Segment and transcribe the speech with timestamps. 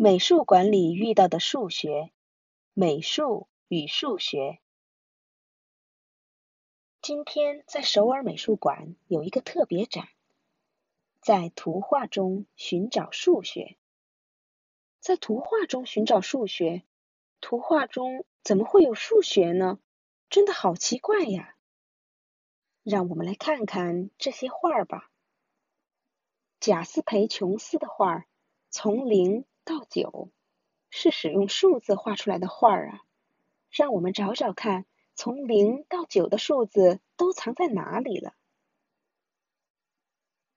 [0.00, 2.12] 美术馆里遇到的数学，
[2.72, 4.60] 美术与数学。
[7.02, 10.06] 今天在首尔美术馆有一个特别展，
[11.20, 13.76] 在图画中寻找数学。
[15.00, 16.84] 在图画中寻找数学，
[17.40, 19.80] 图画中怎么会有数学呢？
[20.30, 21.56] 真的好奇怪呀！
[22.84, 25.10] 让我们来看看这些画吧。
[26.60, 28.28] 贾斯培·琼斯的画，
[28.70, 30.30] 从零到九，
[30.88, 33.02] 是使用数字画出来的画啊。
[33.70, 38.32] 让我们找找看，从零到九的数字都藏在哪里了。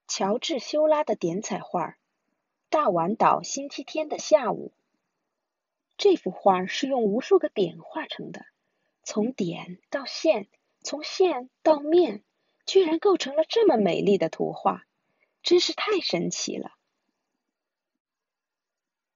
[0.07, 1.89] 乔治·修拉的点彩画
[2.69, 4.71] 《大丸岛星期天的下午》，
[5.97, 8.45] 这幅画是用无数个点画成的，
[9.03, 10.47] 从点到线，
[10.83, 12.23] 从线到面，
[12.65, 14.85] 居然构成了这么美丽的图画。
[15.43, 16.71] 真是太神奇了！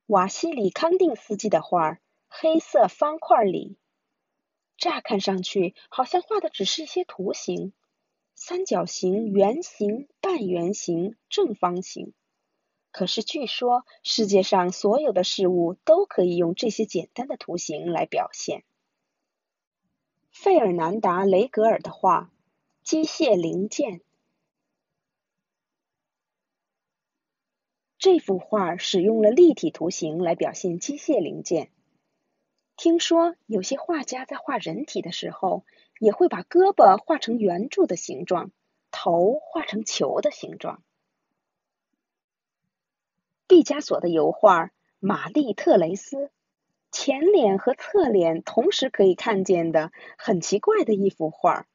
[0.08, 1.94] 瓦西里康定斯基的画
[2.28, 3.76] 《黑色方块里》，
[4.78, 7.74] 乍看上去好像画的只是一些图形：
[8.36, 12.14] 三角形、圆形、半圆形、正方形。
[12.92, 18.64] 可是据说世界上所有的事物都可以用这些简单的图形来表现。
[20.30, 22.30] 费尔南达·雷格尔的画
[22.88, 24.00] 《机械零件》。
[28.06, 31.72] 这幅画使用了立体图形来表现机械零件。
[32.78, 35.66] 听说有些画家在画人体的时候，
[36.00, 38.52] 也会把胳膊画成圆柱的形状，
[38.92, 40.84] 头画成球的形状。
[43.48, 44.68] 毕加索的油画
[45.00, 46.18] 《玛丽特雷斯》，
[46.92, 51.66] 前脸和侧脸同时可以看见的，很奇怪的一幅画。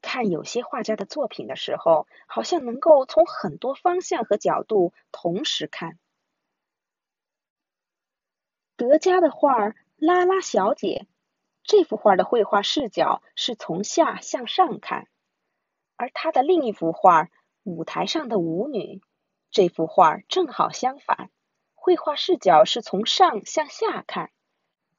[0.00, 5.98] 看有些画家的作品的时候，好像能够从很多方向和角度同时看。
[8.76, 11.06] 德加的画《拉拉小姐》，
[11.64, 15.08] 这幅画的绘画视角是从下向上看，
[15.96, 17.24] 而他的另一幅画
[17.64, 18.78] 《舞台上的舞女》，
[19.50, 21.30] 这幅画正好相反，
[21.74, 24.30] 绘画视角是从上向下看，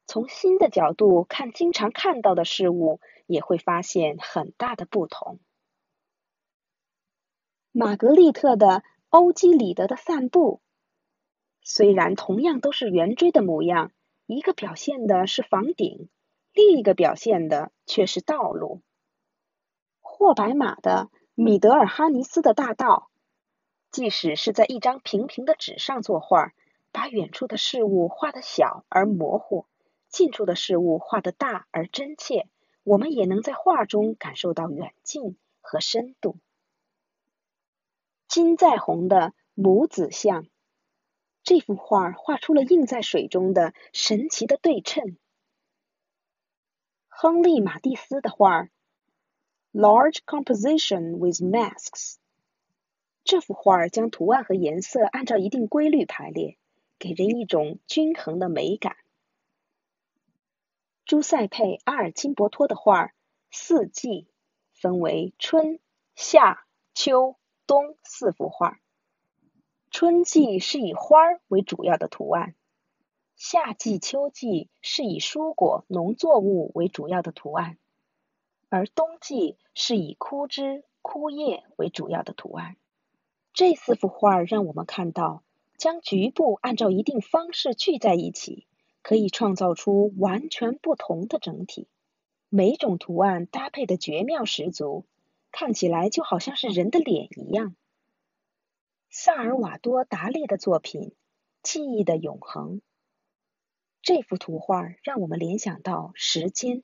[0.09, 2.99] 从新的角度看经常看到的事物。
[3.29, 5.39] 也会发现很大的不同。
[7.71, 8.67] 玛格丽特的
[9.09, 10.55] 《欧几里德的散步》，
[11.61, 13.91] 虽然同样都是圆锥的模样，
[14.25, 16.09] 一个表现的是房顶，
[16.53, 18.81] 另一个表现的却是道路。
[20.01, 23.11] 霍白马的《米德尔哈尼斯的大道》，
[23.91, 26.51] 即使是在一张平平的纸上作画，
[26.91, 29.67] 把远处的事物画的小而模糊，
[30.09, 32.47] 近处的事物画的大而真切。
[32.83, 36.37] 我们也能在画中感受到远近和深度。
[38.27, 40.47] 金在红的母子像，
[41.43, 45.17] 这幅画画出了映在水中的神奇的对称。
[47.07, 48.63] 亨利马蒂斯的画
[49.71, 52.13] 《Large Composition with Masks》，
[53.23, 56.57] 这幅画将图案和颜色按照一定规律排列，
[56.97, 58.95] 给人一种均衡的美感。
[61.09, 63.07] 朱塞佩·阿尔金伯托的画
[63.49, 64.09] 《四季》
[64.79, 65.79] 分为春、
[66.13, 68.79] 夏、秋、冬四幅画。
[69.89, 71.17] 春季是以花
[71.47, 72.53] 为主要的图案，
[73.35, 77.79] 夏季、秋季是以蔬果、农作物为主要的图案，
[78.69, 82.75] 而冬季是以枯枝、枯叶为主要的图案。
[83.51, 85.41] 这四幅画让我们看到，
[85.75, 88.67] 将局部按照一定方式聚在一起。
[89.09, 91.87] 可以创造出完全不同的整体，
[92.47, 95.03] 每种图案搭配的绝妙十足，
[95.51, 97.75] 看起来就好像是人的脸一样。
[99.09, 101.01] 萨尔瓦多·达利的作品
[101.63, 102.75] 《记忆的永恒》，
[104.03, 106.83] 这幅图画让我们联想到时间，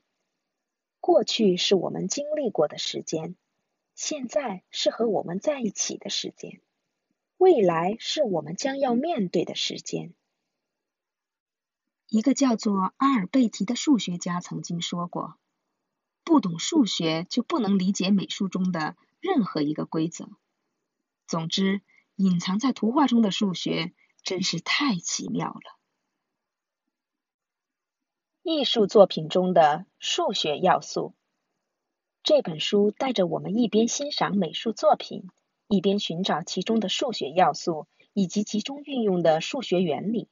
[1.00, 3.36] 过去是我们经历过的时间，
[3.94, 6.60] 现在是和我们在一起的时间，
[7.38, 10.16] 未来是我们将要面对的时间。
[12.16, 15.36] 一个叫做阿尔贝提的数学家曾经说过
[16.24, 20.30] ：“不懂数学就不能理解美术中的任何一个规则。”
[21.28, 21.82] 总之，
[22.16, 23.92] 隐藏在图画中的数学
[24.24, 25.78] 真是太奇妙了。
[28.44, 31.16] 艺术作品中的数学要素，
[32.24, 35.30] 这本书带着我们一边欣赏美术作品，
[35.68, 40.30] 一边寻找其中的数学要素以及其中运用的数学原理。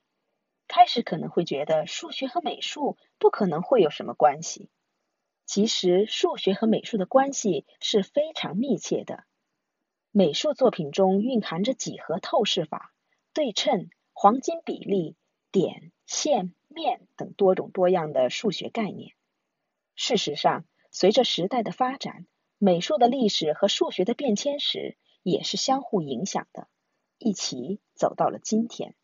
[0.75, 4.71] 开始可能会觉得数学和美术不可能会有什么关系，
[5.45, 9.23] 其实数学和美术的关系是非常密切的。
[10.09, 12.91] 美术作品中蕴含着几何透视法、
[13.33, 15.15] 对称、黄金比例、
[15.51, 19.13] 点、线、面等多种多样的数学概念。
[19.93, 22.25] 事实上，随着时代的发展，
[22.57, 26.67] 美术的历史和数学的变迁史也是相互影响的，
[27.19, 28.95] 一起走到了今天。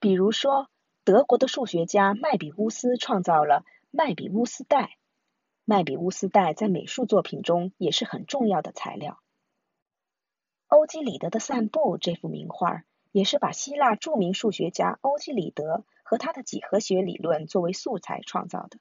[0.00, 0.70] 比如说，
[1.02, 4.96] 德国的数学家麦比乌斯创造了麦比乌斯带，
[5.64, 9.18] 麦比乌斯带在美术作品中也是很重要的材料。
[10.68, 18.78] 欧几里得的《散步》这幅名画，也是把希腊著名数学家欧几里得和他的几何学理论作为素材创造的。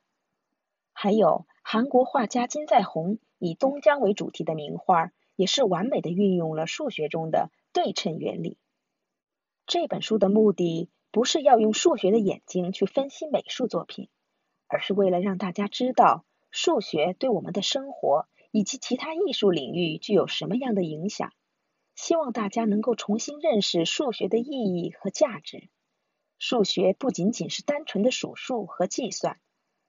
[0.94, 8.60] 还有韩国画家金在弘以东江为主题的名画，也是完美的运用了数学中的对称原理。
[9.66, 10.92] 这本书的目的。
[11.12, 14.10] 不是要用数学的眼睛去分析美术作品，
[14.68, 21.32] 而是为了让大家知道数学对我们的生活以及其他艺术领域具有什么样的影响。
[21.96, 25.70] 希望大家能够重新认识数学的意义和价值。
[26.38, 29.40] 数学不仅仅是单纯的数数和计算，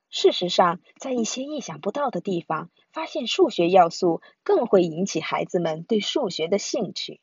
[0.08, 7.20] 事实上，在一些意想不到的地方，发现数学要素更会引起孩子们对数学的兴趣。